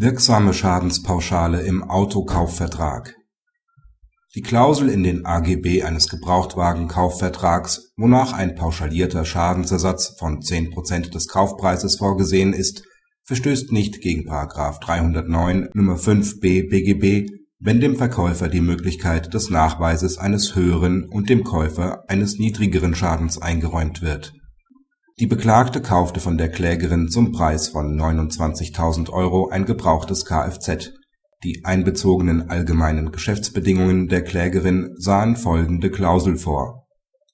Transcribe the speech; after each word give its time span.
Wirksame 0.00 0.54
Schadenspauschale 0.54 1.62
im 1.62 1.82
Autokaufvertrag 1.82 3.16
Die 4.36 4.42
Klausel 4.42 4.90
in 4.90 5.02
den 5.02 5.26
AGB 5.26 5.82
eines 5.82 6.08
Gebrauchtwagenkaufvertrags, 6.08 7.94
wonach 7.96 8.32
ein 8.32 8.54
pauschalierter 8.54 9.24
Schadensersatz 9.24 10.14
von 10.16 10.40
10 10.40 10.70
Prozent 10.70 11.16
des 11.16 11.26
Kaufpreises 11.26 11.96
vorgesehen 11.96 12.52
ist, 12.52 12.84
verstößt 13.24 13.72
nicht 13.72 14.00
gegen§ 14.00 14.30
309 14.80 15.70
Nr. 15.74 15.96
5b 15.96 16.70
BGB, 16.70 17.32
wenn 17.58 17.80
dem 17.80 17.96
Verkäufer 17.96 18.46
die 18.46 18.60
Möglichkeit 18.60 19.34
des 19.34 19.50
Nachweises 19.50 20.16
eines 20.16 20.54
höheren 20.54 21.08
und 21.10 21.28
dem 21.28 21.42
Käufer 21.42 22.04
eines 22.06 22.38
niedrigeren 22.38 22.94
Schadens 22.94 23.42
eingeräumt 23.42 24.00
wird 24.00 24.32
die 25.20 25.26
Beklagte 25.26 25.82
kaufte 25.82 26.20
von 26.20 26.38
der 26.38 26.48
Klägerin 26.48 27.08
zum 27.08 27.32
Preis 27.32 27.68
von 27.68 27.98
29.000 27.98 29.10
Euro 29.10 29.48
ein 29.48 29.64
gebrauchtes 29.64 30.24
Kfz. 30.24 30.92
Die 31.42 31.64
einbezogenen 31.64 32.48
allgemeinen 32.48 33.10
Geschäftsbedingungen 33.10 34.06
der 34.06 34.22
Klägerin 34.22 34.94
sahen 34.96 35.34
folgende 35.34 35.90
Klausel 35.90 36.36
vor: 36.36 36.86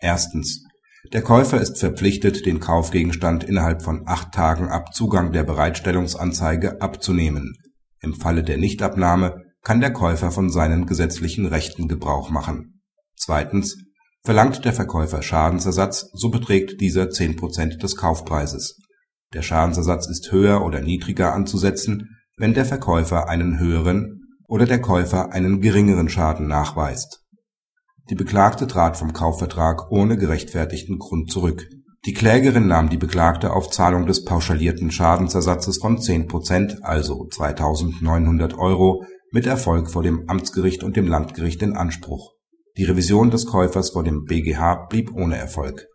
Erstens 0.00 0.64
Der 1.12 1.22
Käufer 1.22 1.60
ist 1.60 1.78
verpflichtet, 1.78 2.46
den 2.46 2.58
Kaufgegenstand 2.58 3.44
innerhalb 3.44 3.82
von 3.82 4.02
acht 4.06 4.32
Tagen 4.32 4.68
ab 4.68 4.92
Zugang 4.92 5.30
der 5.30 5.44
Bereitstellungsanzeige 5.44 6.82
abzunehmen. 6.82 7.54
Im 8.00 8.14
Falle 8.14 8.42
der 8.42 8.58
Nichtabnahme 8.58 9.44
kann 9.62 9.80
der 9.80 9.92
Käufer 9.92 10.32
von 10.32 10.50
seinen 10.50 10.86
gesetzlichen 10.86 11.46
Rechten 11.46 11.86
Gebrauch 11.86 12.30
machen. 12.30 12.80
Zweitens 13.16 13.76
Verlangt 14.28 14.62
der 14.66 14.74
Verkäufer 14.74 15.22
Schadensersatz, 15.22 16.10
so 16.12 16.28
beträgt 16.28 16.82
dieser 16.82 17.08
10 17.08 17.36
Prozent 17.36 17.82
des 17.82 17.96
Kaufpreises. 17.96 18.78
Der 19.32 19.40
Schadensersatz 19.40 20.06
ist 20.06 20.30
höher 20.30 20.66
oder 20.66 20.82
niedriger 20.82 21.32
anzusetzen, 21.32 22.10
wenn 22.36 22.52
der 22.52 22.66
Verkäufer 22.66 23.30
einen 23.30 23.58
höheren 23.58 24.20
oder 24.46 24.66
der 24.66 24.82
Käufer 24.82 25.32
einen 25.32 25.62
geringeren 25.62 26.10
Schaden 26.10 26.46
nachweist. 26.46 27.22
Die 28.10 28.16
Beklagte 28.16 28.66
trat 28.66 28.98
vom 28.98 29.14
Kaufvertrag 29.14 29.90
ohne 29.90 30.18
gerechtfertigten 30.18 30.98
Grund 30.98 31.32
zurück. 31.32 31.66
Die 32.04 32.12
Klägerin 32.12 32.66
nahm 32.66 32.90
die 32.90 32.98
Beklagte 32.98 33.54
auf 33.54 33.70
Zahlung 33.70 34.04
des 34.04 34.26
pauschalierten 34.26 34.90
Schadensersatzes 34.90 35.78
von 35.78 36.02
10 36.02 36.26
Prozent, 36.26 36.84
also 36.84 37.26
2.900 37.30 38.58
Euro, 38.58 39.06
mit 39.32 39.46
Erfolg 39.46 39.90
vor 39.90 40.02
dem 40.02 40.28
Amtsgericht 40.28 40.84
und 40.84 40.98
dem 40.98 41.08
Landgericht 41.08 41.62
in 41.62 41.74
Anspruch 41.74 42.34
die 42.78 42.84
Revision 42.84 43.30
des 43.30 43.44
Käufers 43.46 43.90
vor 43.90 44.04
dem 44.04 44.24
BGH 44.24 44.86
blieb 44.88 45.12
ohne 45.12 45.36
Erfolg. 45.36 45.88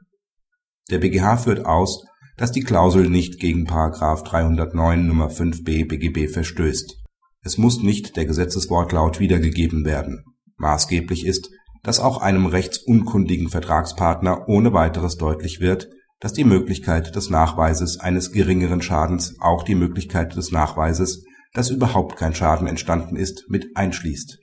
Der 0.92 0.98
BGH 0.98 1.38
führt 1.38 1.66
aus, 1.66 2.04
dass 2.36 2.52
die 2.52 2.64
Klausel 2.64 3.10
nicht 3.10 3.40
gegen§ 3.40 3.66
309 4.26 5.10
Nr. 5.10 5.30
5b 5.30 5.88
BGB 5.88 6.30
verstößt. 6.30 6.98
Es 7.42 7.58
muss 7.58 7.82
nicht 7.82 8.18
der 8.18 8.26
Gesetzeswortlaut 8.26 9.22
wiedergegeben 9.22 9.86
werden. 9.86 10.26
Maßgeblich 10.58 11.26
ist, 11.26 11.50
dass 11.84 12.02
auch 12.02 12.22
einem 12.22 12.48
rechtsunkundigen 12.48 13.48
Vertragspartner 13.48 14.50
ohne 14.50 14.74
weiteres 14.74 15.16
deutlich 15.16 15.62
wird, 15.62 15.88
dass 16.20 16.34
die 16.34 16.44
Möglichkeit 16.44 17.16
des 17.16 17.30
Nachweises 17.30 18.02
eines 18.02 18.34
geringeren 18.34 18.82
Schadens 18.82 19.36
auch 19.40 19.64
die 19.64 19.76
Möglichkeit 19.76 20.36
des 20.36 20.52
Nachweises, 20.52 21.24
dass 21.54 21.70
überhaupt 21.70 22.18
kein 22.18 22.36
Schaden 22.36 22.68
entstanden 22.68 23.16
ist, 23.16 23.46
mit 23.48 23.68
einschließt 23.76 24.43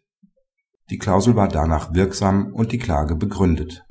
die 0.90 0.98
Klausel 0.98 1.36
war 1.36 1.48
danach 1.48 1.94
wirksam 1.94 2.52
und 2.52 2.72
die 2.72 2.78
Klage 2.78 3.14
begründet. 3.14 3.84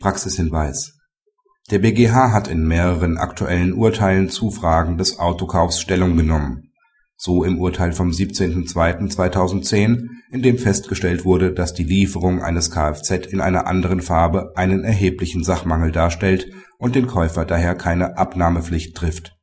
Praxishinweis 0.00 0.98
Der 1.70 1.78
BGH 1.78 2.32
hat 2.32 2.48
in 2.48 2.66
mehreren 2.66 3.18
aktuellen 3.18 3.74
Urteilen 3.74 4.30
zu 4.30 4.50
Fragen 4.50 4.98
des 4.98 5.18
Autokaufs 5.18 5.80
Stellung 5.80 6.16
genommen, 6.16 6.72
so 7.16 7.44
im 7.44 7.60
Urteil 7.60 7.92
vom 7.92 8.08
17.02.2010, 8.10 10.08
in 10.32 10.42
dem 10.42 10.58
festgestellt 10.58 11.24
wurde, 11.24 11.52
dass 11.52 11.74
die 11.74 11.84
Lieferung 11.84 12.42
eines 12.42 12.70
Kfz 12.70 13.26
in 13.26 13.40
einer 13.40 13.66
anderen 13.66 14.00
Farbe 14.00 14.52
einen 14.56 14.82
erheblichen 14.82 15.44
Sachmangel 15.44 15.92
darstellt 15.92 16.50
und 16.78 16.94
den 16.96 17.06
Käufer 17.06 17.44
daher 17.44 17.74
keine 17.74 18.16
Abnahmepflicht 18.16 18.96
trifft. 18.96 19.36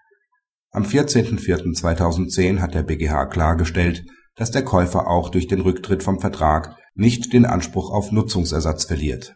Am 0.71 0.83
14.04.2010 0.83 2.59
hat 2.59 2.73
der 2.73 2.83
BGH 2.83 3.27
klargestellt 3.27 4.03
dass 4.39 4.51
der 4.51 4.63
Käufer 4.63 5.07
auch 5.07 5.29
durch 5.29 5.47
den 5.47 5.59
Rücktritt 5.59 6.01
vom 6.01 6.19
Vertrag 6.19 6.77
nicht 6.95 7.33
den 7.33 7.45
Anspruch 7.45 7.91
auf 7.91 8.13
Nutzungsersatz 8.13 8.85
verliert 8.85 9.35